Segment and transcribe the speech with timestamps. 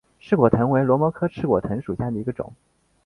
[0.19, 2.51] 翅果藤为萝藦科翅果藤属下的一个种。